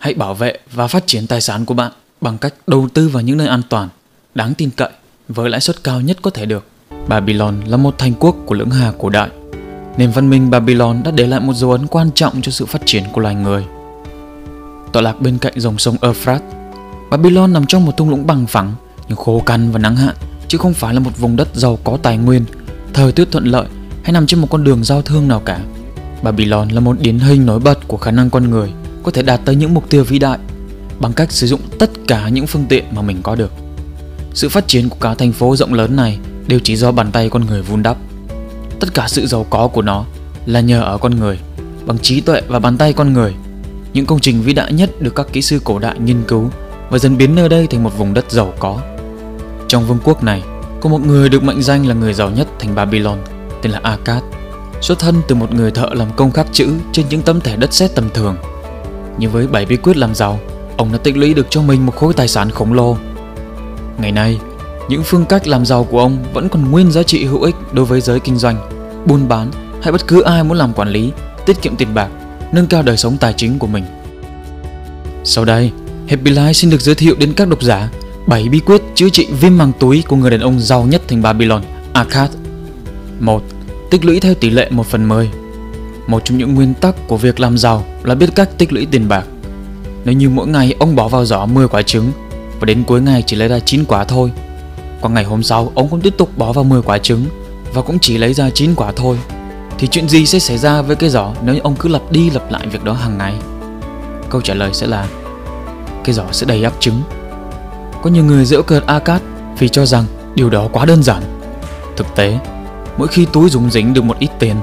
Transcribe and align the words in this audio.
Hãy 0.00 0.14
bảo 0.14 0.34
vệ 0.34 0.58
và 0.72 0.86
phát 0.86 1.06
triển 1.06 1.26
tài 1.26 1.40
sản 1.40 1.64
của 1.64 1.74
bạn 1.74 1.92
bằng 2.20 2.38
cách 2.38 2.54
đầu 2.66 2.88
tư 2.94 3.08
vào 3.08 3.22
những 3.22 3.36
nơi 3.36 3.48
an 3.48 3.62
toàn, 3.68 3.88
đáng 4.34 4.54
tin 4.54 4.70
cậy 4.70 4.88
với 5.28 5.50
lãi 5.50 5.60
suất 5.60 5.84
cao 5.84 6.00
nhất 6.00 6.16
có 6.22 6.30
thể 6.30 6.46
được. 6.46 6.66
Babylon 7.08 7.60
là 7.66 7.76
một 7.76 7.98
thành 7.98 8.12
quốc 8.20 8.36
của 8.46 8.54
lưỡng 8.54 8.70
hà 8.70 8.92
cổ 8.98 9.08
đại. 9.08 9.28
Nền 9.96 10.10
văn 10.10 10.30
minh 10.30 10.50
Babylon 10.50 11.02
đã 11.04 11.10
để 11.10 11.26
lại 11.26 11.40
một 11.40 11.52
dấu 11.54 11.70
ấn 11.70 11.86
quan 11.86 12.10
trọng 12.14 12.42
cho 12.42 12.52
sự 12.52 12.66
phát 12.66 12.82
triển 12.84 13.04
của 13.12 13.20
loài 13.20 13.34
người. 13.34 13.64
Tọa 14.92 15.02
lạc 15.02 15.20
bên 15.20 15.38
cạnh 15.38 15.52
dòng 15.56 15.78
sông 15.78 15.96
Euphrates, 16.00 16.42
Babylon 17.10 17.52
nằm 17.52 17.66
trong 17.66 17.84
một 17.84 17.96
thung 17.96 18.10
lũng 18.10 18.26
bằng 18.26 18.46
phẳng 18.46 18.74
nhưng 19.08 19.18
khô 19.18 19.42
cằn 19.46 19.70
và 19.70 19.78
nắng 19.78 19.96
hạn, 19.96 20.14
chứ 20.48 20.58
không 20.58 20.74
phải 20.74 20.94
là 20.94 21.00
một 21.00 21.18
vùng 21.18 21.36
đất 21.36 21.48
giàu 21.54 21.78
có 21.84 21.98
tài 22.02 22.18
nguyên, 22.18 22.44
thời 22.94 23.12
tiết 23.12 23.28
thuận 23.30 23.44
lợi 23.44 23.66
hay 24.02 24.12
nằm 24.12 24.26
trên 24.26 24.40
một 24.40 24.48
con 24.50 24.64
đường 24.64 24.84
giao 24.84 25.02
thương 25.02 25.28
nào 25.28 25.40
cả. 25.40 25.60
Babylon 26.22 26.68
là 26.68 26.80
một 26.80 26.96
điển 27.00 27.18
hình 27.18 27.46
nổi 27.46 27.58
bật 27.58 27.88
của 27.88 27.96
khả 27.96 28.10
năng 28.10 28.30
con 28.30 28.50
người 28.50 28.72
có 29.02 29.10
thể 29.10 29.22
đạt 29.22 29.40
tới 29.44 29.56
những 29.56 29.74
mục 29.74 29.90
tiêu 29.90 30.04
vĩ 30.04 30.18
đại 30.18 30.38
bằng 31.00 31.12
cách 31.12 31.32
sử 31.32 31.46
dụng 31.46 31.60
tất 31.78 31.90
cả 32.08 32.28
những 32.28 32.46
phương 32.46 32.66
tiện 32.68 32.84
mà 32.92 33.02
mình 33.02 33.20
có 33.22 33.34
được. 33.34 33.52
Sự 34.34 34.48
phát 34.48 34.68
triển 34.68 34.88
của 34.88 34.96
cả 35.00 35.14
thành 35.14 35.32
phố 35.32 35.56
rộng 35.56 35.74
lớn 35.74 35.96
này 35.96 36.18
đều 36.46 36.58
chỉ 36.64 36.76
do 36.76 36.92
bàn 36.92 37.12
tay 37.12 37.28
con 37.28 37.46
người 37.46 37.62
vun 37.62 37.82
đắp. 37.82 37.96
Tất 38.80 38.94
cả 38.94 39.08
sự 39.08 39.26
giàu 39.26 39.46
có 39.50 39.68
của 39.68 39.82
nó 39.82 40.04
là 40.46 40.60
nhờ 40.60 40.82
ở 40.82 40.98
con 40.98 41.18
người, 41.18 41.38
bằng 41.86 41.98
trí 41.98 42.20
tuệ 42.20 42.42
và 42.48 42.58
bàn 42.58 42.78
tay 42.78 42.92
con 42.92 43.12
người. 43.12 43.34
Những 43.92 44.06
công 44.06 44.20
trình 44.20 44.42
vĩ 44.42 44.52
đại 44.52 44.72
nhất 44.72 44.90
được 45.02 45.14
các 45.14 45.26
kỹ 45.32 45.42
sư 45.42 45.60
cổ 45.64 45.78
đại 45.78 45.98
nghiên 45.98 46.22
cứu 46.28 46.50
và 46.90 46.98
dần 46.98 47.16
biến 47.16 47.34
nơi 47.34 47.48
đây 47.48 47.66
thành 47.66 47.84
một 47.84 47.98
vùng 47.98 48.14
đất 48.14 48.30
giàu 48.30 48.54
có. 48.58 48.80
Trong 49.68 49.86
vương 49.86 49.98
quốc 50.04 50.24
này, 50.24 50.42
có 50.80 50.90
một 50.90 51.06
người 51.06 51.28
được 51.28 51.42
mệnh 51.42 51.62
danh 51.62 51.86
là 51.86 51.94
người 51.94 52.14
giàu 52.14 52.30
nhất 52.30 52.48
thành 52.58 52.74
Babylon, 52.74 53.18
tên 53.62 53.72
là 53.72 53.80
Akkad, 53.82 54.22
xuất 54.80 54.98
thân 54.98 55.22
từ 55.28 55.34
một 55.34 55.54
người 55.54 55.70
thợ 55.70 55.88
làm 55.92 56.08
công 56.16 56.32
khắc 56.32 56.46
chữ 56.52 56.68
trên 56.92 57.06
những 57.10 57.22
tấm 57.22 57.40
thẻ 57.40 57.56
đất 57.56 57.72
sét 57.72 57.94
tầm 57.94 58.08
thường. 58.14 58.36
Nhưng 59.18 59.30
với 59.30 59.46
bảy 59.46 59.66
bí 59.66 59.76
quyết 59.76 59.96
làm 59.96 60.14
giàu, 60.14 60.40
ông 60.76 60.92
đã 60.92 60.98
tích 60.98 61.16
lũy 61.16 61.34
được 61.34 61.46
cho 61.50 61.62
mình 61.62 61.86
một 61.86 61.96
khối 61.96 62.14
tài 62.14 62.28
sản 62.28 62.50
khổng 62.50 62.72
lồ. 62.72 62.96
Ngày 63.98 64.12
nay, 64.12 64.38
những 64.88 65.02
phương 65.02 65.24
cách 65.24 65.46
làm 65.46 65.66
giàu 65.66 65.84
của 65.84 66.00
ông 66.00 66.18
vẫn 66.32 66.48
còn 66.48 66.70
nguyên 66.70 66.92
giá 66.92 67.02
trị 67.02 67.24
hữu 67.24 67.42
ích 67.42 67.54
đối 67.72 67.84
với 67.84 68.00
giới 68.00 68.20
kinh 68.20 68.36
doanh, 68.36 68.56
buôn 69.06 69.28
bán 69.28 69.50
hay 69.82 69.92
bất 69.92 70.06
cứ 70.06 70.22
ai 70.22 70.44
muốn 70.44 70.58
làm 70.58 70.72
quản 70.72 70.88
lý, 70.88 71.12
tiết 71.46 71.62
kiệm 71.62 71.76
tiền 71.76 71.94
bạc, 71.94 72.08
nâng 72.52 72.66
cao 72.66 72.82
đời 72.82 72.96
sống 72.96 73.16
tài 73.16 73.34
chính 73.36 73.58
của 73.58 73.66
mình. 73.66 73.84
Sau 75.24 75.44
đây, 75.44 75.70
Happy 76.08 76.30
Life 76.30 76.52
xin 76.52 76.70
được 76.70 76.80
giới 76.80 76.94
thiệu 76.94 77.14
đến 77.18 77.32
các 77.32 77.48
độc 77.48 77.62
giả 77.62 77.90
7 78.26 78.48
bí 78.48 78.60
quyết 78.60 78.82
chữa 78.94 79.08
trị 79.08 79.28
viêm 79.40 79.58
màng 79.58 79.72
túi 79.78 80.02
của 80.08 80.16
người 80.16 80.30
đàn 80.30 80.40
ông 80.40 80.60
giàu 80.60 80.84
nhất 80.84 81.02
thành 81.08 81.22
Babylon, 81.22 81.62
Akkad. 81.92 82.30
1. 83.20 83.42
Tích 83.90 84.04
lũy 84.04 84.20
theo 84.20 84.34
tỷ 84.34 84.50
lệ 84.50 84.70
1 84.70 84.86
phần 84.86 85.08
10 85.08 85.30
một 86.10 86.24
trong 86.24 86.38
những 86.38 86.54
nguyên 86.54 86.74
tắc 86.74 86.94
của 87.08 87.16
việc 87.16 87.40
làm 87.40 87.58
giàu 87.58 87.84
là 88.02 88.14
biết 88.14 88.30
cách 88.34 88.48
tích 88.58 88.72
lũy 88.72 88.86
tiền 88.86 89.08
bạc. 89.08 89.24
Nếu 90.04 90.14
như 90.14 90.30
mỗi 90.30 90.46
ngày 90.46 90.74
ông 90.78 90.96
bỏ 90.96 91.08
vào 91.08 91.24
giỏ 91.24 91.46
10 91.46 91.68
quả 91.68 91.82
trứng 91.82 92.12
và 92.60 92.66
đến 92.66 92.84
cuối 92.86 93.00
ngày 93.00 93.22
chỉ 93.26 93.36
lấy 93.36 93.48
ra 93.48 93.58
9 93.58 93.84
quả 93.84 94.04
thôi, 94.04 94.32
qua 95.00 95.10
ngày 95.10 95.24
hôm 95.24 95.42
sau 95.42 95.72
ông 95.74 95.88
cũng 95.88 96.00
tiếp 96.00 96.14
tục 96.18 96.38
bỏ 96.38 96.52
vào 96.52 96.64
10 96.64 96.82
quả 96.82 96.98
trứng 96.98 97.24
và 97.72 97.82
cũng 97.82 97.98
chỉ 97.98 98.18
lấy 98.18 98.34
ra 98.34 98.50
9 98.50 98.74
quả 98.74 98.92
thôi, 98.96 99.18
thì 99.78 99.88
chuyện 99.88 100.08
gì 100.08 100.26
sẽ 100.26 100.38
xảy 100.38 100.58
ra 100.58 100.82
với 100.82 100.96
cái 100.96 101.10
giỏ 101.10 101.34
nếu 101.44 101.56
ông 101.62 101.76
cứ 101.78 101.88
lặp 101.88 102.12
đi 102.12 102.30
lặp 102.30 102.52
lại 102.52 102.66
việc 102.66 102.84
đó 102.84 102.92
hàng 102.92 103.18
ngày? 103.18 103.34
Câu 104.30 104.40
trả 104.40 104.54
lời 104.54 104.70
sẽ 104.72 104.86
là 104.86 105.08
cái 106.04 106.14
giỏ 106.14 106.24
sẽ 106.32 106.46
đầy 106.46 106.64
ắp 106.64 106.72
trứng 106.80 107.02
có 108.02 108.10
nhiều 108.10 108.24
người 108.24 108.44
giễu 108.44 108.62
cợt 108.62 108.86
Akat 108.86 109.22
vì 109.58 109.68
cho 109.68 109.86
rằng 109.86 110.04
điều 110.34 110.50
đó 110.50 110.68
quá 110.72 110.84
đơn 110.84 111.02
giản. 111.02 111.22
Thực 111.96 112.06
tế, 112.16 112.38
mỗi 112.96 113.08
khi 113.08 113.26
túi 113.32 113.50
dùng 113.50 113.70
dính 113.70 113.94
được 113.94 114.04
một 114.04 114.18
ít 114.18 114.30
tiền 114.38 114.56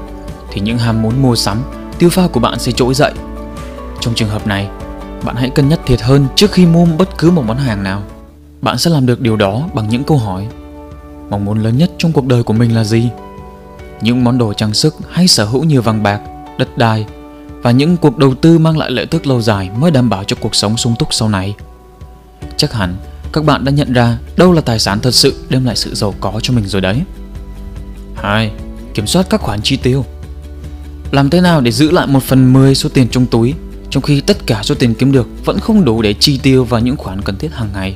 thì 0.52 0.62
những 0.62 0.78
ham 0.78 1.02
muốn 1.02 1.22
mua 1.22 1.36
sắm, 1.36 1.64
tiêu 2.00 2.09
pha 2.09 2.28
của 2.28 2.40
bạn 2.40 2.59
sẽ 2.59 2.72
trỗi 2.72 2.94
dậy. 2.94 3.12
Trong 4.00 4.14
trường 4.14 4.30
hợp 4.30 4.48
này, 4.48 4.70
bạn 5.23 5.36
hãy 5.36 5.50
cân 5.50 5.70
nhắc 5.70 5.80
thiệt 5.86 6.02
hơn 6.02 6.28
trước 6.36 6.52
khi 6.52 6.66
mua 6.66 6.86
bất 6.86 7.17
cứ 7.17 7.31
một 7.31 7.44
món 7.48 7.58
hàng 7.58 7.84
nào. 7.84 8.04
Bạn 8.62 8.78
sẽ 8.78 8.92
làm 8.92 9.06
được 9.06 9.22
điều 9.22 9.36
đó 9.36 9.70
bằng 9.73 9.89
những 9.89 10.04
câu 10.04 10.17
hỏi. 10.17 10.48
Mong 11.30 11.45
muốn 11.45 11.64
lớn 11.64 11.78
nhất 11.78 11.92
trong 11.98 12.12
cuộc 12.12 12.26
đời 12.26 12.44
của 12.44 12.54
mình 12.54 12.76
là 12.76 12.83
gì? 12.83 13.10
Những 14.02 14.23
món 14.23 14.38
đồ 14.38 14.54
trang 14.54 14.73
sức 14.73 14.95
hay 15.10 15.27
sở 15.27 15.45
hữu 15.45 15.64
nhiều 15.64 15.82
vàng 15.82 16.04
bạc, 16.04 16.21
đất 16.58 16.77
đai 16.77 17.05
và 17.61 17.71
những 17.71 17.98
cuộc 17.98 18.17
đầu 18.17 18.36
tư 18.36 18.60
mang 18.60 18.77
lại 18.77 18.92
lợi 18.92 19.05
tức 19.05 19.27
lâu 19.27 19.42
dài 19.42 19.70
mới 19.77 19.92
đảm 19.92 20.10
bảo 20.10 20.23
cho 20.23 20.36
cuộc 20.39 20.55
sống 20.55 20.77
sung 20.77 20.95
túc 21.00 21.14
sau 21.14 21.30
này. 21.30 21.55
Chắc 22.58 22.73
hẳn 22.73 22.95
các 23.33 23.45
bạn 23.45 23.66
đã 23.66 23.71
nhận 23.71 23.94
ra 23.94 24.17
đâu 24.38 24.54
là 24.54 24.61
tài 24.61 24.80
sản 24.80 25.00
thật 25.00 25.11
sự 25.11 25.45
đem 25.50 25.66
lại 25.66 25.76
sự 25.76 25.95
giàu 25.95 26.14
có 26.20 26.33
cho 26.42 26.54
mình 26.54 26.67
rồi 26.67 26.82
đấy. 26.82 27.02
2. 28.16 28.52
Kiểm 28.94 29.08
soát 29.08 29.27
các 29.30 29.42
khoản 29.42 29.61
chi 29.61 29.77
tiêu 29.77 30.05
làm 31.12 31.30
thế 31.30 31.42
nào 31.42 31.62
để 31.62 31.72
giữ 31.72 31.92
lại 31.92 32.08
1 32.08 32.23
phần 32.23 32.54
10 32.54 32.76
số 32.76 32.90
tiền 32.94 33.08
trong 33.12 33.26
túi 33.26 33.54
trong 33.90 34.04
khi 34.04 34.22
tất 34.22 34.38
cả 34.45 34.60
số 34.64 34.76
tiền 34.76 34.94
kiếm 34.94 35.12
được 35.12 35.28
vẫn 35.45 35.60
không 35.60 35.86
đủ 35.86 36.02
để 36.02 36.14
chi 36.14 36.40
tiêu 36.44 36.64
vào 36.64 36.80
những 36.80 36.98
khoản 36.98 37.22
cần 37.22 37.38
thiết 37.38 37.54
hàng 37.54 37.70
ngày. 37.73 37.95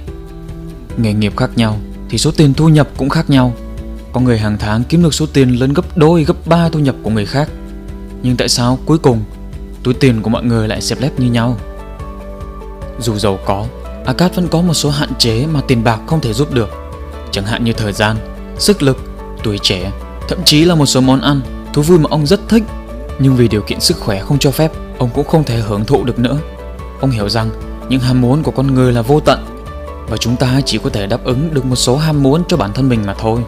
Nghề 0.98 1.14
nghiệp 1.14 1.38
khác 1.38 1.50
nhau 1.56 1.78
thì 2.10 2.18
số 2.18 2.32
tiền 2.32 2.54
thu 2.54 2.70
nhập 2.70 2.90
cũng 2.98 3.10
khác 3.10 3.30
nhau. 3.30 3.54
Có 4.14 4.22
người 4.22 4.38
hàng 4.40 4.58
tháng 4.60 4.84
kiếm 4.84 5.04
được 5.04 5.14
số 5.14 5.26
tiền 5.34 5.60
lớn 5.60 5.74
gấp 5.74 5.98
đôi 5.98 6.24
gấp 6.24 6.48
ba 6.48 6.70
thu 6.70 6.80
nhập 6.80 6.96
của 7.04 7.10
người 7.10 7.26
khác. 7.26 7.50
Nhưng 8.24 8.38
tại 8.38 8.50
sao 8.50 8.80
cuối 8.86 8.98
cùng 8.98 9.24
túi 9.84 9.94
tiền 9.94 10.22
của 10.22 10.30
mọi 10.30 10.44
người 10.44 10.68
lại 10.68 10.82
xẹp 10.82 11.02
lép 11.02 11.20
như 11.20 11.32
nhau? 11.32 11.58
Dù 13.00 13.16
giàu 13.16 13.40
có 13.46 13.66
Akat 14.06 14.36
vẫn 14.36 14.48
có 14.48 14.62
một 14.62 14.74
số 14.74 14.90
hạn 14.90 15.10
chế 15.20 15.46
mà 15.46 15.62
tiền 15.68 15.84
bạc 15.84 16.00
không 16.08 16.22
thể 16.22 16.34
giúp 16.34 16.54
được 16.54 16.70
Chẳng 17.32 17.46
hạn 17.46 17.64
như 17.64 17.74
thời 17.74 17.94
gian, 17.94 18.18
sức 18.58 18.82
lực, 18.82 18.98
tuổi 19.44 19.60
trẻ 19.62 19.92
Thậm 20.30 20.40
chí 20.46 20.66
là 20.66 20.76
một 20.76 20.86
số 20.86 21.02
món 21.02 21.22
ăn, 21.22 21.42
thú 21.74 21.82
vui 21.82 22.00
mà 22.00 22.08
ông 22.10 22.28
rất 22.28 22.50
thích 22.50 22.64
nhưng 23.22 23.36
vì 23.36 23.48
điều 23.48 23.62
kiện 23.62 23.80
sức 23.80 24.00
khỏe 24.00 24.22
không 24.22 24.40
cho 24.40 24.52
phép 24.52 24.72
Ông 24.98 25.10
cũng 25.14 25.28
không 25.28 25.44
thể 25.44 25.60
hưởng 25.60 25.86
thụ 25.86 26.04
được 26.04 26.20
nữa 26.20 26.38
Ông 27.02 27.12
hiểu 27.12 27.30
rằng 27.30 27.50
những 27.90 28.00
ham 28.00 28.22
muốn 28.22 28.44
của 28.44 28.52
con 28.52 28.74
người 28.74 28.94
là 28.94 29.02
vô 29.02 29.20
tận 29.20 29.46
Và 30.08 30.18
chúng 30.18 30.36
ta 30.36 30.62
chỉ 30.66 30.78
có 30.84 30.90
thể 30.90 31.08
đáp 31.08 31.24
ứng 31.24 31.54
được 31.54 31.66
một 31.66 31.76
số 31.76 31.98
ham 31.98 32.24
muốn 32.24 32.44
cho 32.48 32.58
bản 32.58 32.74
thân 32.74 32.90
mình 32.90 33.06
mà 33.06 33.14
thôi 33.14 33.42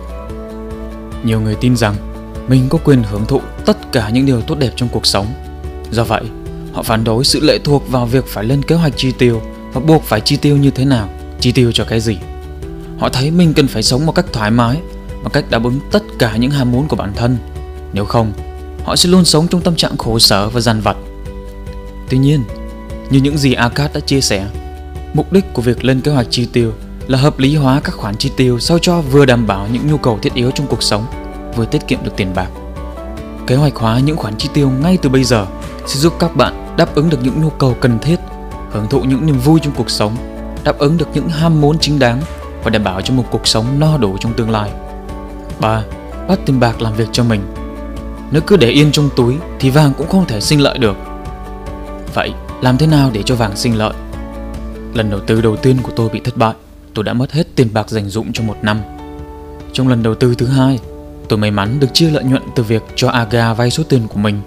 Nhiều 1.24 1.42
người 1.42 1.56
tin 1.56 1.76
rằng 1.78 1.96
mình 2.48 2.70
có 2.70 2.78
quyền 2.84 3.04
hưởng 3.04 3.26
thụ 3.26 3.42
tất 3.66 3.92
cả 3.92 4.10
những 4.10 4.26
điều 4.26 4.42
tốt 4.42 4.56
đẹp 4.60 4.72
trong 4.76 4.90
cuộc 4.90 5.06
sống 5.06 5.26
Do 5.94 6.04
vậy, 6.04 6.22
họ 6.74 6.84
phản 6.84 7.04
đối 7.04 7.26
sự 7.26 7.40
lệ 7.40 7.60
thuộc 7.64 7.90
vào 7.90 8.06
việc 8.06 8.26
phải 8.28 8.44
lên 8.44 8.64
kế 8.64 8.76
hoạch 8.76 8.94
chi 8.98 9.12
tiêu 9.12 9.42
và 9.74 9.82
buộc 9.82 10.04
phải 10.04 10.22
chi 10.22 10.38
tiêu 10.38 10.58
như 10.58 10.72
thế 10.72 10.86
nào, 10.86 11.10
chi 11.40 11.52
tiêu 11.52 11.72
cho 11.72 11.86
cái 11.86 12.00
gì. 12.00 12.18
Họ 13.00 13.10
thấy 13.10 13.32
mình 13.32 13.54
cần 13.54 13.68
phải 13.68 13.84
sống 13.84 14.06
một 14.06 14.12
cách 14.16 14.26
thoải 14.34 14.52
mái, 14.52 14.78
một 15.24 15.34
cách 15.34 15.46
đáp 15.50 15.64
ứng 15.64 15.80
tất 15.92 16.04
cả 16.20 16.38
những 16.38 16.52
ham 16.52 16.72
muốn 16.72 16.88
của 16.88 16.96
bản 16.96 17.14
thân. 17.16 17.38
Nếu 17.94 18.06
không, 18.06 18.34
họ 18.84 18.96
sẽ 18.96 19.10
luôn 19.10 19.26
sống 19.26 19.48
trong 19.48 19.62
tâm 19.62 19.76
trạng 19.76 19.98
khổ 19.98 20.20
sở 20.20 20.50
và 20.50 20.62
dằn 20.62 20.82
vặt. 20.82 20.98
Tuy 22.10 22.18
nhiên, 22.18 22.44
như 23.10 23.20
những 23.20 23.38
gì 23.38 23.54
Akat 23.54 23.94
đã 23.94 24.00
chia 24.00 24.22
sẻ, 24.22 24.46
mục 25.14 25.32
đích 25.32 25.54
của 25.54 25.62
việc 25.62 25.86
lên 25.86 26.02
kế 26.02 26.12
hoạch 26.12 26.28
chi 26.30 26.48
tiêu 26.54 26.74
là 27.08 27.18
hợp 27.18 27.40
lý 27.40 27.56
hóa 27.56 27.82
các 27.84 27.96
khoản 27.96 28.16
chi 28.18 28.32
tiêu 28.38 28.60
sao 28.60 28.80
cho 28.80 29.02
vừa 29.02 29.26
đảm 29.26 29.48
bảo 29.48 29.68
những 29.72 29.88
nhu 29.88 29.98
cầu 29.98 30.20
thiết 30.22 30.34
yếu 30.34 30.52
trong 30.52 30.68
cuộc 30.68 30.84
sống, 30.84 31.06
vừa 31.56 31.66
tiết 31.66 31.88
kiệm 31.88 32.00
được 32.04 32.12
tiền 32.16 32.34
bạc. 32.36 32.50
Kế 33.48 33.56
hoạch 33.56 33.76
hóa 33.76 34.00
những 34.00 34.18
khoản 34.18 34.38
chi 34.38 34.50
tiêu 34.54 34.70
ngay 34.70 34.98
từ 35.02 35.10
bây 35.10 35.24
giờ 35.24 35.46
sẽ 35.86 36.00
giúp 36.00 36.14
các 36.20 36.36
bạn 36.36 36.76
đáp 36.78 36.96
ứng 36.96 37.10
được 37.10 37.18
những 37.24 37.42
nhu 37.42 37.50
cầu 37.50 37.76
cần 37.82 38.00
thiết 38.00 38.20
hưởng 38.72 38.88
thụ 38.90 39.02
những 39.02 39.26
niềm 39.26 39.40
vui 39.40 39.60
trong 39.60 39.74
cuộc 39.78 39.90
sống, 39.90 40.16
đáp 40.64 40.78
ứng 40.78 40.98
được 40.98 41.08
những 41.14 41.30
ham 41.30 41.62
muốn 41.62 41.80
chính 41.80 42.00
đáng 42.00 42.22
và 42.64 42.70
đảm 42.70 42.84
bảo 42.84 43.02
cho 43.02 43.14
một 43.14 43.26
cuộc 43.32 43.48
sống 43.48 43.66
no 43.80 43.98
đủ 43.98 44.18
trong 44.18 44.34
tương 44.34 44.50
lai. 44.50 44.72
3. 45.60 45.84
Bắt 46.28 46.40
tiền 46.46 46.60
bạc 46.60 46.82
làm 46.82 46.94
việc 46.94 47.08
cho 47.12 47.24
mình 47.24 47.42
nếu 48.32 48.42
cứ 48.42 48.58
để 48.58 48.70
yên 48.70 48.92
trong 48.92 49.10
túi 49.16 49.36
thì 49.60 49.70
vàng 49.70 49.94
cũng 49.98 50.08
không 50.08 50.26
thể 50.26 50.42
sinh 50.42 50.62
lợi 50.62 50.78
được. 50.78 50.98
Vậy, 52.14 52.32
làm 52.62 52.78
thế 52.78 52.88
nào 52.88 53.10
để 53.14 53.24
cho 53.24 53.36
vàng 53.36 53.56
sinh 53.56 53.78
lợi? 53.78 53.94
Lần 54.94 55.10
đầu 55.10 55.20
tư 55.20 55.42
đầu 55.42 55.56
tiên 55.56 55.78
của 55.84 55.92
tôi 55.96 56.10
bị 56.10 56.22
thất 56.24 56.38
bại, 56.38 56.54
tôi 56.94 57.06
đã 57.06 57.14
mất 57.14 57.32
hết 57.32 57.48
tiền 57.56 57.70
bạc 57.74 57.90
dành 57.90 58.10
dụng 58.10 58.34
trong 58.34 58.48
một 58.48 58.58
năm. 58.62 58.82
Trong 59.74 59.88
lần 59.88 60.04
đầu 60.04 60.16
tư 60.16 60.36
thứ 60.36 60.46
hai, 60.46 60.80
tôi 61.30 61.40
may 61.40 61.52
mắn 61.52 61.80
được 61.80 61.88
chia 61.94 62.10
lợi 62.10 62.24
nhuận 62.24 62.44
từ 62.56 62.64
việc 62.64 62.84
cho 62.96 63.10
Aga 63.10 63.54
vay 63.54 63.72
số 63.72 63.84
tiền 63.90 64.08
của 64.08 64.20
mình. 64.20 64.42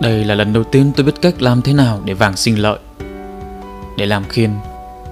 Đây 0.00 0.24
là 0.24 0.34
lần 0.34 0.52
đầu 0.52 0.64
tiên 0.64 0.92
tôi 0.96 1.06
biết 1.06 1.20
cách 1.20 1.42
làm 1.42 1.62
thế 1.62 1.72
nào 1.72 2.00
để 2.04 2.14
vàng 2.14 2.36
sinh 2.36 2.58
lợi 2.58 2.78
để 4.00 4.06
làm 4.06 4.24
khiên. 4.28 4.50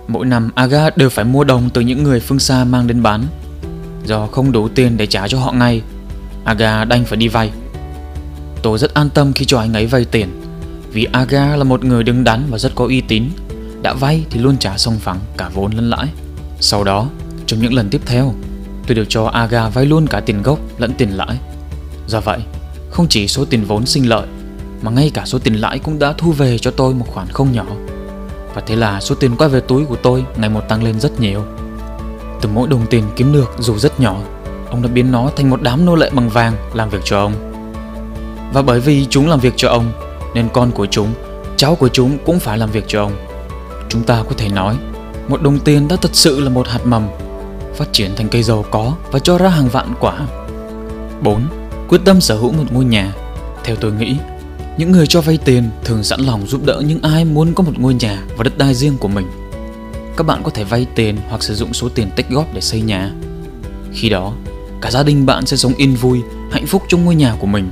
Mỗi 0.08 0.26
năm 0.26 0.50
Aga 0.54 0.90
đều 0.96 1.10
phải 1.10 1.24
mua 1.24 1.44
đồng 1.44 1.70
từ 1.70 1.80
những 1.80 2.02
người 2.02 2.20
phương 2.20 2.38
xa 2.38 2.64
mang 2.64 2.86
đến 2.86 3.02
bán. 3.02 3.24
Do 4.06 4.26
không 4.26 4.52
đủ 4.52 4.68
tiền 4.68 4.96
để 4.96 5.06
trả 5.06 5.28
cho 5.28 5.38
họ 5.38 5.52
ngay, 5.52 5.82
Aga 6.44 6.84
đành 6.84 7.04
phải 7.04 7.16
đi 7.16 7.28
vay. 7.28 7.50
Tôi 8.62 8.78
rất 8.78 8.94
an 8.94 9.10
tâm 9.10 9.32
khi 9.32 9.44
cho 9.44 9.58
anh 9.58 9.72
ấy 9.72 9.86
vay 9.86 10.04
tiền, 10.04 10.42
vì 10.92 11.06
Aga 11.12 11.56
là 11.56 11.64
một 11.64 11.84
người 11.84 12.02
đứng 12.02 12.24
đắn 12.24 12.42
và 12.50 12.58
rất 12.58 12.72
có 12.74 12.84
uy 12.84 13.00
tín. 13.00 13.24
Đã 13.82 13.92
vay 13.92 14.24
thì 14.30 14.40
luôn 14.40 14.56
trả 14.58 14.78
xong 14.78 14.98
phẳng 14.98 15.18
cả 15.36 15.50
vốn 15.54 15.72
lẫn 15.72 15.90
lãi. 15.90 16.06
Sau 16.60 16.84
đó, 16.84 17.08
trong 17.46 17.60
những 17.60 17.74
lần 17.74 17.88
tiếp 17.90 18.00
theo, 18.06 18.34
tôi 18.86 18.94
đều 18.94 19.04
cho 19.08 19.24
Aga 19.24 19.68
vay 19.68 19.86
luôn 19.86 20.06
cả 20.06 20.20
tiền 20.20 20.42
gốc 20.42 20.58
lẫn 20.78 20.92
tiền 20.98 21.10
lãi. 21.10 21.38
Do 22.06 22.20
vậy, 22.20 22.38
không 22.90 23.08
chỉ 23.08 23.28
số 23.28 23.44
tiền 23.44 23.64
vốn 23.64 23.86
sinh 23.86 24.08
lợi, 24.08 24.26
mà 24.82 24.90
ngay 24.90 25.10
cả 25.14 25.22
số 25.26 25.38
tiền 25.38 25.54
lãi 25.54 25.78
cũng 25.78 25.98
đã 25.98 26.12
thu 26.18 26.32
về 26.32 26.58
cho 26.58 26.70
tôi 26.70 26.94
một 26.94 27.06
khoản 27.08 27.28
không 27.28 27.52
nhỏ. 27.52 27.66
Và 28.54 28.62
thế 28.66 28.76
là 28.76 29.00
số 29.00 29.14
tiền 29.14 29.36
quay 29.36 29.50
về 29.50 29.60
túi 29.60 29.84
của 29.84 29.96
tôi 29.96 30.24
ngày 30.36 30.48
một 30.50 30.68
tăng 30.68 30.82
lên 30.82 31.00
rất 31.00 31.20
nhiều 31.20 31.44
Từ 32.40 32.48
mỗi 32.54 32.68
đồng 32.68 32.86
tiền 32.90 33.04
kiếm 33.16 33.32
được 33.32 33.50
dù 33.58 33.78
rất 33.78 34.00
nhỏ 34.00 34.20
Ông 34.70 34.82
đã 34.82 34.88
biến 34.88 35.12
nó 35.12 35.30
thành 35.36 35.50
một 35.50 35.62
đám 35.62 35.84
nô 35.84 35.94
lệ 35.94 36.10
bằng 36.14 36.28
vàng 36.28 36.54
làm 36.74 36.90
việc 36.90 37.00
cho 37.04 37.20
ông 37.20 37.47
và 38.52 38.62
bởi 38.62 38.80
vì 38.80 39.06
chúng 39.10 39.28
làm 39.28 39.40
việc 39.40 39.52
cho 39.56 39.68
ông 39.68 39.92
Nên 40.34 40.48
con 40.52 40.70
của 40.70 40.86
chúng, 40.86 41.14
cháu 41.56 41.74
của 41.74 41.88
chúng 41.88 42.18
cũng 42.26 42.40
phải 42.40 42.58
làm 42.58 42.70
việc 42.70 42.84
cho 42.86 43.02
ông 43.02 43.12
Chúng 43.88 44.02
ta 44.02 44.22
có 44.28 44.34
thể 44.36 44.48
nói, 44.48 44.76
một 45.28 45.42
đồng 45.42 45.58
tiền 45.58 45.88
đã 45.88 45.96
thật 45.96 46.10
sự 46.12 46.40
là 46.40 46.50
một 46.50 46.68
hạt 46.68 46.80
mầm, 46.84 47.08
phát 47.74 47.92
triển 47.92 48.10
thành 48.16 48.28
cây 48.28 48.42
giàu 48.42 48.64
có 48.70 48.96
và 49.12 49.18
cho 49.18 49.38
ra 49.38 49.48
hàng 49.48 49.68
vạn 49.68 49.94
quả. 50.00 50.26
4. 51.22 51.42
Quyết 51.88 52.00
tâm 52.04 52.20
sở 52.20 52.36
hữu 52.36 52.52
một 52.52 52.64
ngôi 52.72 52.84
nhà. 52.84 53.12
Theo 53.64 53.76
tôi 53.76 53.92
nghĩ, 53.92 54.16
những 54.78 54.92
người 54.92 55.06
cho 55.06 55.20
vay 55.20 55.38
tiền 55.44 55.70
thường 55.84 56.02
sẵn 56.02 56.20
lòng 56.20 56.46
giúp 56.46 56.64
đỡ 56.64 56.82
những 56.86 57.02
ai 57.02 57.24
muốn 57.24 57.54
có 57.54 57.64
một 57.64 57.72
ngôi 57.78 57.94
nhà 57.94 58.22
và 58.36 58.44
đất 58.44 58.58
đai 58.58 58.74
riêng 58.74 58.98
của 58.98 59.08
mình. 59.08 59.26
Các 60.16 60.26
bạn 60.26 60.42
có 60.42 60.50
thể 60.50 60.64
vay 60.64 60.86
tiền 60.94 61.16
hoặc 61.28 61.42
sử 61.42 61.54
dụng 61.54 61.72
số 61.72 61.88
tiền 61.88 62.10
tích 62.16 62.28
góp 62.30 62.54
để 62.54 62.60
xây 62.60 62.80
nhà. 62.80 63.12
Khi 63.92 64.08
đó, 64.08 64.32
cả 64.80 64.90
gia 64.90 65.02
đình 65.02 65.26
bạn 65.26 65.46
sẽ 65.46 65.56
sống 65.56 65.72
yên 65.76 65.94
vui, 65.94 66.22
hạnh 66.50 66.66
phúc 66.66 66.82
trong 66.88 67.04
ngôi 67.04 67.14
nhà 67.14 67.34
của 67.40 67.46
mình. 67.46 67.70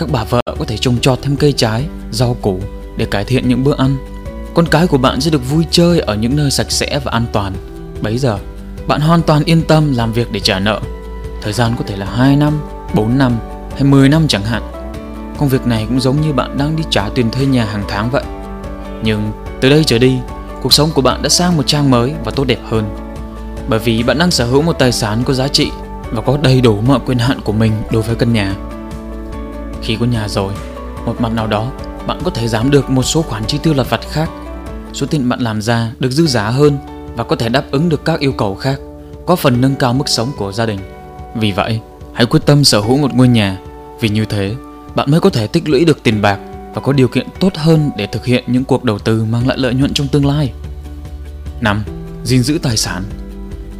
Các 0.00 0.08
bà 0.12 0.24
vợ 0.24 0.40
có 0.46 0.64
thể 0.66 0.76
trồng 0.76 0.98
trọt 1.00 1.18
thêm 1.22 1.36
cây 1.36 1.52
trái, 1.52 1.84
rau 2.12 2.36
củ 2.42 2.60
để 2.96 3.06
cải 3.06 3.24
thiện 3.24 3.48
những 3.48 3.64
bữa 3.64 3.74
ăn. 3.76 3.96
Con 4.54 4.66
cái 4.66 4.86
của 4.86 4.98
bạn 4.98 5.20
sẽ 5.20 5.30
được 5.30 5.50
vui 5.50 5.64
chơi 5.70 6.00
ở 6.00 6.14
những 6.14 6.36
nơi 6.36 6.50
sạch 6.50 6.70
sẽ 6.70 7.00
và 7.04 7.12
an 7.12 7.26
toàn. 7.32 7.52
Bấy 8.02 8.18
giờ, 8.18 8.38
bạn 8.86 9.00
hoàn 9.00 9.22
toàn 9.22 9.44
yên 9.44 9.62
tâm 9.62 9.96
làm 9.96 10.12
việc 10.12 10.32
để 10.32 10.40
trả 10.40 10.58
nợ. 10.58 10.80
Thời 11.42 11.52
gian 11.52 11.74
có 11.78 11.84
thể 11.86 11.96
là 11.96 12.06
2 12.06 12.36
năm, 12.36 12.60
4 12.94 13.18
năm 13.18 13.38
hay 13.72 13.84
10 13.84 14.08
năm 14.08 14.28
chẳng 14.28 14.42
hạn. 14.42 14.62
Công 15.38 15.48
việc 15.48 15.66
này 15.66 15.84
cũng 15.88 16.00
giống 16.00 16.20
như 16.20 16.32
bạn 16.32 16.58
đang 16.58 16.76
đi 16.76 16.82
trả 16.90 17.08
tiền 17.08 17.30
thuê 17.30 17.46
nhà 17.46 17.64
hàng 17.64 17.84
tháng 17.88 18.10
vậy. 18.10 18.24
Nhưng 19.02 19.32
từ 19.60 19.70
đây 19.70 19.84
trở 19.84 19.98
đi, 19.98 20.18
cuộc 20.62 20.72
sống 20.72 20.90
của 20.94 21.02
bạn 21.02 21.22
đã 21.22 21.28
sang 21.28 21.56
một 21.56 21.66
trang 21.66 21.90
mới 21.90 22.12
và 22.24 22.30
tốt 22.30 22.44
đẹp 22.44 22.60
hơn. 22.68 22.96
Bởi 23.68 23.78
vì 23.78 24.02
bạn 24.02 24.18
đang 24.18 24.30
sở 24.30 24.46
hữu 24.46 24.62
một 24.62 24.78
tài 24.78 24.92
sản 24.92 25.22
có 25.24 25.34
giá 25.34 25.48
trị 25.48 25.70
và 26.10 26.22
có 26.22 26.38
đầy 26.42 26.60
đủ 26.60 26.80
mọi 26.80 27.00
quyền 27.06 27.18
hạn 27.18 27.40
của 27.40 27.52
mình 27.52 27.72
đối 27.90 28.02
với 28.02 28.16
căn 28.16 28.32
nhà. 28.32 28.54
Khi 29.82 29.96
có 30.00 30.06
nhà 30.06 30.28
rồi, 30.28 30.52
một 31.06 31.20
mặt 31.20 31.32
nào 31.32 31.46
đó 31.46 31.72
bạn 32.06 32.18
có 32.24 32.30
thể 32.30 32.48
giảm 32.48 32.70
được 32.70 32.90
một 32.90 33.02
số 33.02 33.22
khoản 33.22 33.44
chi 33.46 33.58
tiêu 33.62 33.74
lặt 33.74 33.90
vặt 33.90 34.00
khác. 34.10 34.30
Số 34.92 35.06
tiền 35.06 35.28
bạn 35.28 35.40
làm 35.40 35.62
ra 35.62 35.92
được 35.98 36.10
dư 36.10 36.26
giá 36.26 36.50
hơn 36.50 36.78
và 37.16 37.24
có 37.24 37.36
thể 37.36 37.48
đáp 37.48 37.64
ứng 37.70 37.88
được 37.88 38.04
các 38.04 38.20
yêu 38.20 38.32
cầu 38.32 38.54
khác, 38.54 38.80
có 39.26 39.36
phần 39.36 39.60
nâng 39.60 39.74
cao 39.74 39.92
mức 39.92 40.08
sống 40.08 40.32
của 40.36 40.52
gia 40.52 40.66
đình. 40.66 40.78
Vì 41.34 41.52
vậy, 41.52 41.80
hãy 42.14 42.26
quyết 42.26 42.40
tâm 42.46 42.64
sở 42.64 42.80
hữu 42.80 42.96
một 42.96 43.14
ngôi 43.14 43.28
nhà, 43.28 43.58
vì 44.00 44.08
như 44.08 44.24
thế 44.24 44.54
bạn 44.94 45.10
mới 45.10 45.20
có 45.20 45.30
thể 45.30 45.46
tích 45.46 45.68
lũy 45.68 45.84
được 45.84 46.02
tiền 46.02 46.22
bạc 46.22 46.38
và 46.74 46.80
có 46.80 46.92
điều 46.92 47.08
kiện 47.08 47.26
tốt 47.40 47.52
hơn 47.56 47.90
để 47.96 48.06
thực 48.06 48.24
hiện 48.24 48.44
những 48.46 48.64
cuộc 48.64 48.84
đầu 48.84 48.98
tư 48.98 49.24
mang 49.24 49.48
lại 49.48 49.58
lợi 49.58 49.74
nhuận 49.74 49.94
trong 49.94 50.08
tương 50.08 50.26
lai. 50.26 50.52
5. 51.60 51.84
Gìn 52.24 52.42
giữ 52.42 52.58
tài 52.62 52.76
sản. 52.76 53.02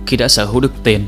Khi 0.06 0.16
đã 0.16 0.28
sở 0.28 0.44
hữu 0.44 0.60
được 0.60 0.72
tiền, 0.84 1.04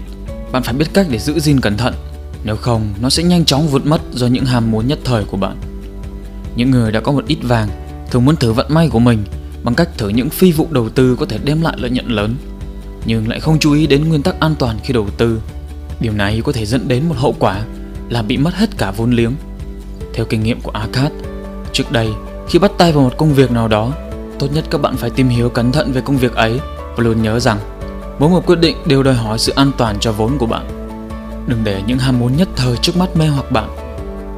bạn 0.53 0.63
phải 0.63 0.75
biết 0.75 0.87
cách 0.95 1.07
để 1.11 1.19
giữ 1.19 1.41
gìn 1.41 1.61
cẩn 1.61 1.77
thận, 1.77 1.95
nếu 2.45 2.57
không 2.57 2.89
nó 3.01 3.11
sẽ 3.11 3.23
nhanh 3.23 3.45
chóng 3.45 3.69
vụt 3.69 3.87
mất 3.87 4.01
do 4.13 4.27
những 4.27 4.45
ham 4.45 4.71
muốn 4.71 4.87
nhất 4.87 4.99
thời 5.05 5.25
của 5.25 5.37
bạn. 5.37 5.57
Những 6.57 6.71
người 6.71 6.93
đã 6.93 7.01
có 7.01 7.13
một 7.13 7.27
ít 7.27 7.39
vàng 7.43 7.69
thường 8.11 8.25
muốn 8.25 8.37
thử 8.37 8.53
vận 8.53 8.67
may 8.75 8.89
của 8.89 8.99
mình 8.99 9.25
bằng 9.65 9.75
cách 9.75 9.89
thử 9.99 10.09
những 10.09 10.31
phi 10.31 10.53
vụ 10.53 10.67
đầu 10.71 10.89
tư 10.89 11.17
có 11.21 11.27
thể 11.27 11.39
đem 11.45 11.63
lại 11.63 11.75
lợi 11.79 11.91
nhuận 11.91 12.09
lớn, 12.09 12.35
nhưng 13.05 13.29
lại 13.29 13.41
không 13.41 13.59
chú 13.59 13.73
ý 13.73 13.87
đến 13.87 14.09
nguyên 14.09 14.23
tắc 14.23 14.41
an 14.41 14.55
toàn 14.59 14.79
khi 14.85 14.95
đầu 14.95 15.07
tư. 15.17 15.41
Điều 16.01 16.13
này 16.13 16.43
có 16.45 16.53
thể 16.53 16.67
dẫn 16.67 16.89
đến 16.89 17.09
một 17.09 17.15
hậu 17.19 17.35
quả 17.39 17.63
là 18.09 18.23
bị 18.23 18.37
mất 18.37 18.55
hết 18.55 18.79
cả 18.79 18.91
vốn 18.91 19.11
liếng. 19.11 19.33
Theo 20.15 20.27
kinh 20.27 20.43
nghiệm 20.43 20.61
của 20.61 20.71
Akat, 20.71 21.13
trước 21.73 21.93
đây 21.93 22.09
khi 22.49 22.59
bắt 22.59 22.71
tay 22.79 22.93
vào 22.93 23.05
một 23.05 23.17
công 23.17 23.35
việc 23.35 23.51
nào 23.51 23.69
đó, 23.69 23.93
tốt 24.39 24.49
nhất 24.55 24.65
các 24.71 24.81
bạn 24.81 24.97
phải 24.97 25.11
tìm 25.11 25.29
hiểu 25.29 25.49
cẩn 25.49 25.73
thận 25.73 25.93
về 25.93 26.01
công 26.01 26.17
việc 26.17 26.35
ấy 26.35 26.61
và 26.97 27.05
luôn 27.05 27.23
nhớ 27.23 27.41
rằng 27.41 27.59
mỗi 28.19 28.31
một 28.31 28.47
quyết 28.47 28.59
định 28.61 28.77
đều 28.87 29.03
đòi 29.03 29.15
hỏi 29.15 29.39
sự 29.39 29.53
an 29.57 29.73
toàn 29.79 29.97
cho 30.01 30.13
vốn 30.13 30.39
của 30.39 30.47
bạn. 30.47 30.82
Đừng 31.47 31.65
để 31.65 31.83
những 31.87 31.99
ham 31.99 32.19
muốn 32.19 32.37
nhất 32.37 32.49
thời 32.57 32.77
trước 32.77 32.97
mắt 32.97 33.17
mê 33.17 33.27
hoặc 33.27 33.53
bạn 33.53 33.77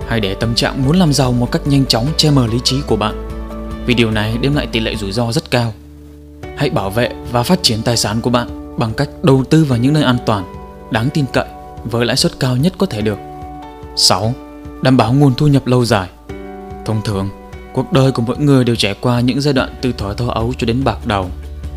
hay 0.08 0.20
để 0.20 0.34
tâm 0.34 0.54
trạng 0.54 0.86
muốn 0.86 0.96
làm 0.96 1.12
giàu 1.12 1.32
một 1.32 1.52
cách 1.52 1.66
nhanh 1.66 1.86
chóng 1.86 2.06
che 2.16 2.30
mờ 2.30 2.46
lý 2.46 2.58
trí 2.64 2.76
của 2.86 2.96
bạn 2.96 3.24
vì 3.86 3.94
điều 3.94 4.10
này 4.10 4.38
đem 4.40 4.54
lại 4.54 4.66
tỷ 4.66 4.80
lệ 4.80 4.96
rủi 4.96 5.12
ro 5.12 5.32
rất 5.32 5.50
cao. 5.50 5.72
Hãy 6.56 6.70
bảo 6.70 6.90
vệ 6.90 7.10
và 7.32 7.42
phát 7.42 7.62
triển 7.62 7.82
tài 7.82 7.96
sản 7.96 8.20
của 8.20 8.30
bạn 8.30 8.78
bằng 8.78 8.94
cách 8.94 9.08
đầu 9.22 9.44
tư 9.50 9.64
vào 9.64 9.78
những 9.78 9.92
nơi 9.92 10.02
an 10.02 10.18
toàn, 10.26 10.44
đáng 10.90 11.08
tin 11.14 11.24
cậy 11.32 11.46
với 11.84 12.06
lãi 12.06 12.16
suất 12.16 12.40
cao 12.40 12.56
nhất 12.56 12.72
có 12.78 12.86
thể 12.86 13.00
được. 13.00 13.18
6. 13.96 14.34
Đảm 14.82 14.96
bảo 14.96 15.12
nguồn 15.12 15.34
thu 15.34 15.46
nhập 15.46 15.66
lâu 15.66 15.84
dài. 15.84 16.08
Thông 16.84 17.02
thường, 17.04 17.28
cuộc 17.72 17.92
đời 17.92 18.12
của 18.12 18.22
mỗi 18.22 18.38
người 18.38 18.64
đều 18.64 18.76
trải 18.76 18.94
qua 19.00 19.20
những 19.20 19.40
giai 19.40 19.54
đoạn 19.54 19.74
từ 19.82 19.92
thói 19.92 20.14
thơ 20.14 20.26
ấu 20.28 20.52
cho 20.58 20.66
đến 20.66 20.84
bạc 20.84 21.06
đầu. 21.06 21.30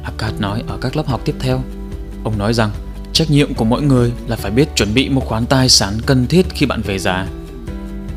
Akkad 0.04 0.34
nói 0.40 0.64
ở 0.68 0.78
các 0.82 0.96
lớp 0.96 1.08
học 1.08 1.22
tiếp 1.26 1.36
theo. 1.40 1.62
Ông 2.24 2.38
nói 2.38 2.54
rằng 2.54 2.70
trách 3.18 3.32
nhiệm 3.32 3.54
của 3.54 3.66
mỗi 3.66 3.82
người 3.82 4.12
là 4.28 4.36
phải 4.36 4.52
biết 4.52 4.76
chuẩn 4.76 4.94
bị 4.94 5.10
một 5.10 5.26
khoản 5.26 5.46
tài 5.46 5.70
sản 5.70 5.94
cần 6.06 6.28
thiết 6.28 6.46
khi 6.50 6.66
bạn 6.66 6.82
về 6.82 7.00
già. 7.00 7.28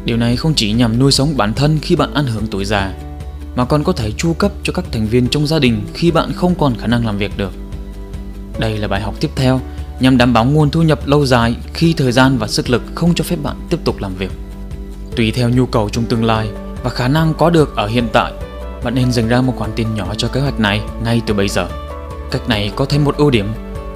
Điều 0.05 0.17
này 0.17 0.37
không 0.37 0.55
chỉ 0.55 0.73
nhằm 0.73 0.99
nuôi 0.99 1.12
sống 1.12 1.37
bản 1.37 1.55
thân 1.55 1.79
khi 1.82 1.97
bạn 1.97 2.14
ăn 2.14 2.26
hưởng 2.26 2.47
tuổi 2.47 2.64
già, 2.64 2.94
mà 3.56 3.64
còn 3.64 3.85
có 3.85 3.93
thể 3.93 4.12
chu 4.17 4.32
cấp 4.32 4.52
cho 4.62 4.73
các 4.73 4.85
thành 4.93 5.06
viên 5.06 5.29
trong 5.29 5.47
gia 5.47 5.58
đình 5.58 5.82
khi 5.94 6.11
bạn 6.11 6.32
không 6.32 6.55
còn 6.55 6.75
khả 6.79 6.87
năng 6.87 7.06
làm 7.06 7.19
việc 7.19 7.38
được. 7.38 7.52
Đây 8.58 8.79
là 8.79 8.88
bài 8.88 9.00
học 9.00 9.14
tiếp 9.20 9.31
theo 9.37 9.61
nhằm 10.00 10.19
đảm 10.19 10.32
bảo 10.32 10.44
nguồn 10.44 10.70
thu 10.70 10.82
nhập 10.82 11.06
lâu 11.06 11.26
dài 11.26 11.56
khi 11.75 11.93
thời 11.93 12.12
gian 12.12 12.38
và 12.38 12.49
sức 12.49 12.70
lực 12.70 12.82
không 12.94 13.14
cho 13.14 13.25
phép 13.25 13.37
bạn 13.43 13.56
tiếp 13.70 13.79
tục 13.85 14.00
làm 14.00 14.14
việc. 14.14 14.31
Tùy 15.17 15.31
theo 15.31 15.49
nhu 15.49 15.67
cầu 15.67 15.88
trong 15.88 16.05
tương 16.05 16.25
lai 16.25 16.49
và 16.82 16.91
khả 16.91 17.08
năng 17.08 17.35
có 17.35 17.50
được 17.50 17.76
ở 17.76 17.87
hiện 17.87 18.08
tại, 18.12 18.32
bạn 18.85 18.94
nên 18.94 19.12
dành 19.12 19.29
ra 19.29 19.41
một 19.41 19.55
khoản 19.56 19.70
tiền 19.76 19.94
nhỏ 19.94 20.14
cho 20.14 20.29
kế 20.29 20.41
hoạch 20.41 20.61
này 20.61 20.81
ngay 21.05 21.20
từ 21.26 21.35
bây 21.35 21.49
giờ. 21.49 21.69
Cách 22.31 22.49
này 22.49 22.73
có 22.76 22.85
thêm 22.85 23.05
một 23.05 23.17
ưu 23.17 23.31
điểm 23.31 23.46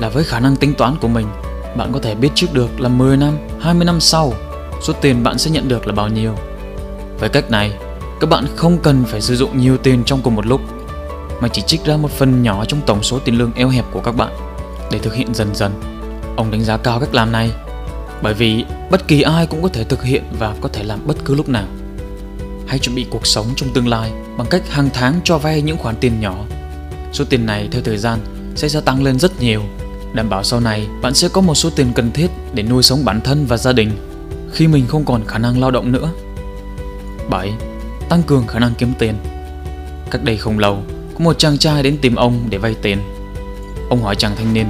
là 0.00 0.08
với 0.08 0.25
khả 0.25 0.41
năng 0.41 0.56
tính 0.56 0.75
toán 0.75 0.96
của 1.00 1.08
mình, 1.08 1.26
bạn 1.76 1.93
có 1.93 1.99
thể 1.99 2.14
biết 2.14 2.29
trước 2.35 2.52
được 2.52 2.81
là 2.81 2.88
10 2.88 3.17
năm, 3.17 3.38
20 3.61 3.85
năm 3.85 4.00
sau, 4.00 4.35
số 4.82 4.93
tiền 4.93 5.23
bạn 5.23 5.38
sẽ 5.38 5.50
nhận 5.50 5.69
được 5.69 5.87
là 5.87 5.93
bao 5.93 6.08
nhiêu. 6.08 6.35
Với 7.19 7.29
cách 7.29 7.50
này, 7.50 7.73
các 8.20 8.31
bạn 8.31 8.46
không 8.56 8.79
cần 8.79 9.05
phải 9.05 9.20
sử 9.20 9.37
dụng 9.37 9.58
nhiều 9.58 9.76
tiền 9.76 10.05
trong 10.05 10.23
cùng 10.23 10.35
một 10.35 10.46
lúc 10.46 10.61
mà 11.41 11.49
chỉ 11.49 11.62
trích 11.62 11.85
ra 11.85 11.96
một 11.96 12.11
phần 12.11 12.43
nhỏ 12.43 12.64
trong 12.64 12.81
tổng 12.87 13.02
số 13.02 13.19
tiền 13.19 13.38
lương 13.38 13.52
eo 13.55 13.69
hẹp 13.69 13.85
của 13.93 14.00
các 14.00 14.17
bạn 14.17 14.32
để 14.91 14.99
thực 14.99 15.14
hiện 15.14 15.35
dần 15.35 15.55
dần. 15.55 15.73
Ông 16.37 16.50
đánh 16.50 16.64
giá 16.64 16.76
cao 16.76 17.00
cách 17.00 17.14
làm 17.14 17.32
này 17.32 17.50
bởi 18.23 18.35
vì 18.35 18.64
bất 18.91 19.08
kỳ 19.08 19.23
ai 19.23 19.46
cũng 19.46 19.62
có 19.62 19.69
thể 19.69 19.85
thực 19.85 20.05
hiện 20.05 20.25
và 20.38 20.55
có 20.61 20.69
thể 20.69 20.85
làm 20.85 21.06
bất 21.06 21.17
cứ 21.25 21.35
lúc 21.35 21.49
nào. 21.49 21.67
Hãy 22.67 22.79
chuẩn 22.79 22.94
bị 22.94 23.06
cuộc 23.11 23.26
sống 23.26 23.46
trong 23.56 23.69
tương 23.75 23.88
lai 23.88 24.12
bằng 24.38 24.46
cách 24.50 24.69
hàng 24.70 24.91
tháng 24.94 25.20
cho 25.25 25.38
vay 25.38 25.62
những 25.62 25.76
khoản 25.76 25.96
tiền 26.00 26.20
nhỏ. 26.20 26.35
Số 27.12 27.25
tiền 27.25 27.46
này 27.46 27.69
theo 27.73 27.82
thời 27.82 27.99
gian 27.99 28.19
sẽ 28.56 28.69
gia 28.69 28.81
tăng 28.81 29.02
lên 29.02 29.19
rất 29.19 29.41
nhiều, 29.41 29.62
đảm 30.14 30.28
bảo 30.28 30.44
sau 30.44 30.61
này 30.61 30.88
bạn 31.02 31.14
sẽ 31.14 31.28
có 31.28 31.40
một 31.40 31.55
số 31.55 31.70
tiền 31.76 31.93
cần 31.94 32.11
thiết 32.12 32.31
để 32.52 32.62
nuôi 32.62 32.82
sống 32.82 33.05
bản 33.05 33.20
thân 33.20 33.46
và 33.46 33.56
gia 33.56 33.72
đình 33.72 33.90
khi 34.52 34.69
mình 34.69 34.87
không 34.87 35.05
còn 35.05 35.25
khả 35.26 35.38
năng 35.38 35.61
lao 35.61 35.70
động 35.70 35.93
nữa. 35.93 36.11
7 37.31 37.52
tăng 38.08 38.22
cường 38.22 38.46
khả 38.46 38.58
năng 38.58 38.75
kiếm 38.75 38.93
tiền. 38.99 39.14
Cách 40.11 40.25
đây 40.25 40.37
không 40.37 40.58
lâu, 40.58 40.82
có 41.14 41.25
một 41.25 41.38
chàng 41.38 41.58
trai 41.58 41.82
đến 41.82 41.99
tìm 42.02 42.14
ông 42.14 42.40
để 42.50 42.58
vay 42.58 42.75
tiền. 42.82 42.99
Ông 43.91 44.03
hỏi 44.03 44.17
chàng 44.17 44.36
thanh 44.36 44.55
niên, 44.55 44.67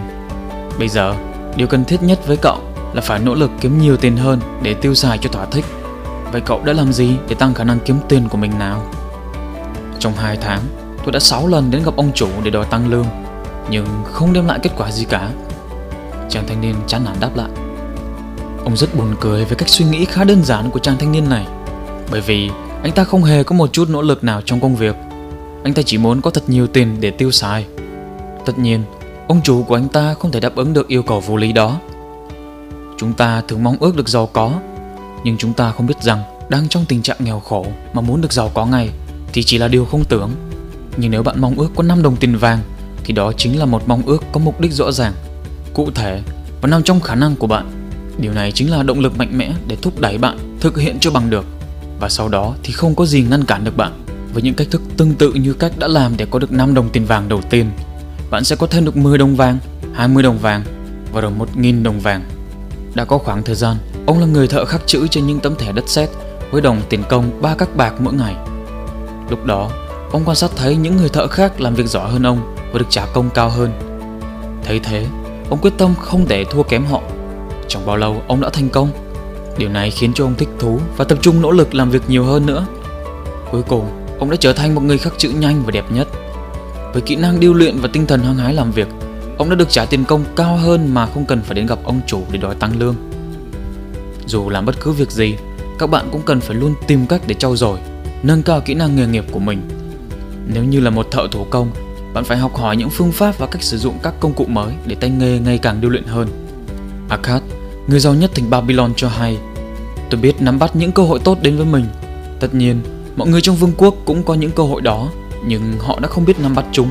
bây 0.79 0.89
giờ 0.89 1.15
điều 1.57 1.67
cần 1.67 1.85
thiết 1.85 2.03
nhất 2.03 2.27
với 2.27 2.37
cậu 2.37 2.59
là 2.95 3.01
phải 3.01 3.21
nỗ 3.21 3.35
lực 3.35 3.51
kiếm 3.61 3.79
nhiều 3.79 3.97
tiền 3.97 4.17
hơn 4.17 4.41
để 4.63 4.75
tiêu 4.75 4.95
xài 4.95 5.19
cho 5.19 5.31
thỏa 5.31 5.47
thích. 5.47 5.65
Vậy 6.33 6.41
cậu 6.41 6.63
đã 6.65 6.73
làm 6.73 6.93
gì 6.93 7.11
để 7.29 7.35
tăng 7.35 7.55
khả 7.55 7.65
năng 7.65 7.79
kiếm 7.81 7.97
tiền 8.09 8.29
của 8.29 8.39
mình 8.39 8.59
nào? 8.59 8.93
Trong 9.99 10.13
2 10.13 10.37
tháng, 10.37 10.61
tôi 11.05 11.13
đã 11.13 11.21
6 11.21 11.47
lần 11.47 11.71
đến 11.71 11.83
gặp 11.85 11.97
ông 11.97 12.13
chủ 12.15 12.29
để 12.43 12.51
đòi 12.51 12.65
tăng 12.65 12.91
lương, 12.91 13.07
nhưng 13.71 13.87
không 14.05 14.33
đem 14.33 14.47
lại 14.47 14.59
kết 14.63 14.71
quả 14.77 14.91
gì 14.91 15.05
cả. 15.05 15.31
Chàng 16.29 16.45
thanh 16.47 16.61
niên 16.61 16.75
chán 16.87 17.05
nản 17.05 17.17
đáp 17.21 17.31
lại. 17.37 17.51
Ông 18.65 18.77
rất 18.77 18.95
buồn 18.95 19.15
cười 19.21 19.45
với 19.45 19.57
cách 19.57 19.69
suy 19.69 19.85
nghĩ 19.85 20.05
khá 20.05 20.25
đơn 20.25 20.45
giản 20.45 20.71
của 20.71 20.79
chàng 20.79 20.97
thanh 20.99 21.13
niên 21.13 21.29
này, 21.29 21.47
bởi 22.11 22.21
vì 22.21 22.51
anh 22.83 22.93
ta 22.93 23.05
không 23.05 23.25
hề 23.25 23.43
có 23.43 23.57
một 23.57 23.73
chút 23.73 23.89
nỗ 23.91 24.03
lực 24.03 24.25
nào 24.25 24.41
trong 24.45 24.61
công 24.61 24.77
việc. 24.77 24.97
Anh 25.65 25.75
ta 25.75 25.83
chỉ 25.83 25.99
muốn 25.99 26.21
có 26.21 26.31
thật 26.31 26.43
nhiều 26.47 26.67
tiền 26.67 26.97
để 27.01 27.11
tiêu 27.11 27.31
xài. 27.31 27.67
Tất 28.45 28.59
nhiên, 28.59 28.83
ông 29.29 29.41
chủ 29.45 29.63
của 29.63 29.75
anh 29.75 29.89
ta 29.89 30.15
không 30.15 30.31
thể 30.31 30.41
đáp 30.41 30.55
ứng 30.55 30.73
được 30.73 30.89
yêu 30.89 31.03
cầu 31.03 31.21
vô 31.21 31.37
lý 31.37 31.53
đó. 31.53 31.81
Chúng 32.99 33.13
ta 33.13 33.43
thường 33.49 33.63
mong 33.63 33.77
ước 33.81 33.97
được 33.97 34.09
giàu 34.09 34.27
có 34.33 34.53
Nhưng 35.25 35.37
chúng 35.37 35.53
ta 35.53 35.73
không 35.73 35.87
biết 35.87 36.03
rằng 36.03 36.23
đang 36.49 36.69
trong 36.69 36.85
tình 36.89 37.03
trạng 37.03 37.17
nghèo 37.21 37.41
khổ 37.41 37.67
mà 37.93 38.01
muốn 38.01 38.21
được 38.21 38.33
giàu 38.33 38.51
có 38.55 38.67
ngay 38.67 38.91
thì 39.33 39.43
chỉ 39.43 39.59
là 39.59 39.69
điều 39.69 39.85
không 39.85 40.05
tưởng. 40.05 40.31
Nhưng 40.97 41.11
nếu 41.11 41.23
bạn 41.23 41.41
mong 41.41 41.55
ước 41.59 41.69
có 41.77 41.83
5 41.83 42.03
đồng 42.03 42.17
tiền 42.17 42.37
vàng 42.37 42.59
thì 43.05 43.15
đó 43.15 43.33
chính 43.37 43.59
là 43.59 43.65
một 43.65 43.83
mong 43.87 44.03
ước 44.07 44.25
có 44.33 44.41
mục 44.41 44.61
đích 44.61 44.73
rõ 44.73 44.93
ràng, 44.93 45.13
cụ 45.75 45.91
thể 45.95 46.21
và 46.61 46.69
nằm 46.69 46.83
trong 46.83 47.01
khả 47.01 47.15
năng 47.15 47.37
của 47.37 47.47
bạn. 47.47 47.71
Điều 48.19 48.33
này 48.33 48.53
chính 48.53 48.71
là 48.71 48.83
động 48.83 49.01
lực 49.01 49.19
mạnh 49.19 49.39
mẽ 49.39 49.53
để 49.69 49.77
thúc 49.83 50.01
đẩy 50.01 50.19
bạn 50.19 50.57
thực 50.61 50.79
hiện 50.79 50.99
cho 51.01 51.11
bằng 51.11 51.31
được 51.31 51.45
và 52.01 52.09
sau 52.09 52.29
đó 52.29 52.55
thì 52.63 52.73
không 52.73 52.95
có 52.95 53.07
gì 53.07 53.23
ngăn 53.23 53.45
cản 53.45 53.65
được 53.65 53.77
bạn. 53.77 53.93
Với 54.33 54.43
những 54.43 54.55
cách 54.55 54.67
thức 54.71 54.83
tương 54.97 55.15
tự 55.15 55.33
như 55.33 55.53
cách 55.53 55.73
đã 55.79 55.89
làm 55.89 56.17
để 56.17 56.27
có 56.31 56.39
được 56.39 56.53
5 56.53 56.75
đồng 56.75 56.89
tiền 56.89 57.05
vàng 57.05 57.29
đầu 57.29 57.41
tiên, 57.51 57.71
bạn 58.31 58.45
sẽ 58.45 58.57
có 58.57 58.67
thêm 58.67 58.85
được 58.85 58.97
10 58.97 59.19
đồng 59.19 59.37
vàng, 59.37 59.59
20 59.95 60.23
đồng 60.23 60.39
vàng 60.39 60.63
và 61.13 61.21
rồi 61.21 61.33
1.000 61.57 61.83
đồng 61.83 62.01
vàng. 62.01 62.23
Đã 62.95 63.05
có 63.05 63.19
khoảng 63.19 63.43
thời 63.43 63.55
gian, 63.55 63.77
ông 64.07 64.19
là 64.19 64.27
người 64.27 64.49
thợ 64.49 64.65
khắc 64.65 64.83
chữ 64.87 65.07
trên 65.11 65.27
những 65.27 65.41
tấm 65.41 65.55
thẻ 65.57 65.73
đất 65.73 65.89
sét 65.89 66.09
với 66.51 66.61
đồng 66.61 66.83
tiền 66.89 67.03
công 67.09 67.43
ba 67.43 67.55
các 67.55 67.77
bạc 67.77 67.95
mỗi 67.99 68.15
ngày. 68.15 68.35
Lúc 69.31 69.45
đó, 69.45 69.71
ông 70.13 70.23
quan 70.25 70.37
sát 70.37 70.51
thấy 70.57 70.77
những 70.77 70.97
người 70.97 71.09
thợ 71.09 71.27
khác 71.27 71.61
làm 71.61 71.75
việc 71.75 71.87
giỏi 71.87 72.11
hơn 72.11 72.23
ông 72.23 72.55
và 72.75 72.79
được 72.79 72.91
trả 72.91 73.07
công 73.07 73.31
cao 73.31 73.49
hơn. 73.49 73.71
Thấy 74.65 74.81
thế, 74.81 75.07
ông 75.51 75.59
quyết 75.63 75.73
tâm 75.79 75.95
không 76.01 76.25
để 76.29 76.45
thua 76.45 76.63
kém 76.63 76.85
họ. 76.85 77.03
Trong 77.69 77.87
bao 77.87 77.97
lâu 77.97 78.23
ông 78.29 78.41
đã 78.41 78.51
thành 78.51 78.69
công 78.69 78.91
Điều 79.59 79.69
này 79.69 79.91
khiến 79.91 80.13
cho 80.15 80.25
ông 80.25 80.35
thích 80.35 80.49
thú 80.59 80.81
và 80.97 81.05
tập 81.05 81.19
trung 81.23 81.43
nỗ 81.43 81.51
lực 81.51 81.75
làm 81.75 81.91
việc 81.91 82.03
nhiều 82.09 82.25
hơn 82.25 82.47
nữa. 82.47 82.67
Cuối 83.51 83.63
cùng, 83.63 84.07
ông 84.19 84.31
đã 84.31 84.37
trở 84.37 84.53
thành 84.53 84.75
một 84.75 84.81
người 84.81 84.99
khắc 84.99 85.13
chữ 85.19 85.31
nhanh 85.31 85.63
và 85.65 85.71
đẹp 85.71 85.85
nhất. 85.93 86.09
Với 86.93 87.03
kỹ 87.03 87.17
năng 87.17 87.41
điêu 87.41 87.55
luyện 87.55 87.79
và 87.79 87.89
tinh 87.93 88.07
thần 88.07 88.21
hăng 88.21 88.37
hái 88.37 88.55
làm 88.55 88.73
việc, 88.73 88.89
ông 89.39 89.51
đã 89.51 89.57
được 89.57 89.71
trả 89.71 89.85
tiền 89.85 90.05
công 90.05 90.25
cao 90.37 90.57
hơn 90.57 90.95
mà 90.95 91.07
không 91.07 91.25
cần 91.25 91.43
phải 91.43 91.55
đến 91.55 91.67
gặp 91.67 91.79
ông 91.85 92.01
chủ 92.07 92.23
để 92.31 92.39
đòi 92.39 92.55
tăng 92.55 92.79
lương. 92.79 92.97
Dù 94.27 94.49
làm 94.49 94.67
bất 94.67 94.81
cứ 94.81 94.93
việc 94.93 95.11
gì, 95.11 95.37
các 95.79 95.91
bạn 95.91 96.09
cũng 96.13 96.23
cần 96.23 96.41
phải 96.41 96.57
luôn 96.57 96.75
tìm 96.87 97.07
cách 97.07 97.23
để 97.27 97.35
trau 97.35 97.57
dồi, 97.57 97.79
nâng 98.23 98.43
cao 98.43 98.61
kỹ 98.61 98.75
năng 98.75 98.97
nghề 98.97 99.07
nghiệp 99.07 99.25
của 99.33 99.39
mình. 99.39 99.63
Nếu 100.47 100.65
như 100.65 100.81
là 100.81 100.91
một 100.91 101.11
thợ 101.11 101.29
thủ 101.31 101.47
công, 101.51 101.71
bạn 102.15 102.25
phải 102.25 102.39
học 102.39 102.57
hỏi 102.57 102.77
những 102.77 102.91
phương 102.91 103.13
pháp 103.13 103.39
và 103.39 103.47
cách 103.47 103.63
sử 103.63 103.79
dụng 103.79 103.99
các 104.03 104.15
công 104.21 104.33
cụ 104.33 104.45
mới 104.49 104.75
để 104.87 104.95
tay 104.95 105.11
nghề 105.11 105.39
ngày 105.39 105.59
càng 105.59 105.81
điêu 105.81 105.91
luyện 105.91 106.05
hơn. 106.05 106.29
Akkad, 107.09 107.43
người 107.87 108.01
giàu 108.01 108.15
nhất 108.15 108.31
thành 108.35 108.51
Babylon 108.51 108.93
cho 108.97 109.09
hay, 109.09 109.39
tôi 110.11 110.21
biết 110.21 110.43
nắm 110.43 110.59
bắt 110.59 110.77
những 110.77 110.93
cơ 110.93 111.03
hội 111.03 111.19
tốt 111.25 111.39
đến 111.43 111.57
với 111.57 111.67
mình. 111.67 111.87
Tất 112.41 112.55
nhiên, 112.55 112.81
mọi 113.17 113.29
người 113.29 113.41
trong 113.41 113.57
vương 113.57 113.73
quốc 113.77 113.95
cũng 114.05 114.23
có 114.23 114.35
những 114.35 114.51
cơ 114.51 114.63
hội 114.63 114.81
đó, 114.81 115.09
nhưng 115.47 115.79
họ 115.79 115.99
đã 116.01 116.09
không 116.09 116.25
biết 116.25 116.41
nắm 116.41 116.55
bắt 116.55 116.65
chúng. 116.73 116.89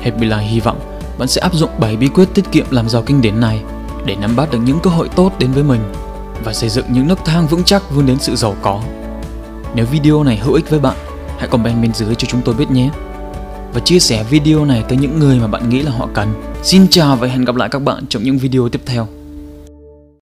Hebila 0.00 0.38
hy 0.38 0.60
vọng 0.60 0.80
bạn 1.18 1.28
sẽ 1.28 1.40
áp 1.40 1.54
dụng 1.54 1.70
7 1.78 1.96
bí 1.96 2.08
quyết 2.08 2.28
tiết 2.34 2.44
kiệm 2.52 2.66
làm 2.70 2.88
giàu 2.88 3.02
kinh 3.02 3.20
điển 3.20 3.40
này 3.40 3.60
để 4.04 4.16
nắm 4.16 4.36
bắt 4.36 4.50
được 4.52 4.58
những 4.64 4.80
cơ 4.82 4.90
hội 4.90 5.08
tốt 5.08 5.32
đến 5.38 5.52
với 5.52 5.62
mình 5.62 5.80
và 6.44 6.52
xây 6.52 6.68
dựng 6.68 6.86
những 6.88 7.08
nấc 7.08 7.24
thang 7.24 7.46
vững 7.46 7.64
chắc 7.64 7.90
vươn 7.90 8.06
đến 8.06 8.18
sự 8.20 8.36
giàu 8.36 8.56
có. 8.62 8.82
Nếu 9.74 9.86
video 9.86 10.22
này 10.22 10.36
hữu 10.36 10.54
ích 10.54 10.70
với 10.70 10.80
bạn, 10.80 10.96
hãy 11.38 11.48
comment 11.48 11.82
bên 11.82 11.94
dưới 11.94 12.14
cho 12.14 12.28
chúng 12.30 12.42
tôi 12.42 12.54
biết 12.54 12.70
nhé. 12.70 12.90
Và 13.74 13.80
chia 13.80 13.98
sẻ 13.98 14.24
video 14.30 14.64
này 14.64 14.84
tới 14.88 14.98
những 14.98 15.18
người 15.18 15.38
mà 15.40 15.46
bạn 15.46 15.68
nghĩ 15.68 15.82
là 15.82 15.90
họ 15.90 16.08
cần. 16.14 16.28
Xin 16.62 16.86
chào 16.90 17.16
và 17.16 17.28
hẹn 17.28 17.44
gặp 17.44 17.56
lại 17.56 17.68
các 17.68 17.78
bạn 17.78 18.04
trong 18.08 18.22
những 18.22 18.38
video 18.38 18.68
tiếp 18.68 18.80
theo. 18.86 19.08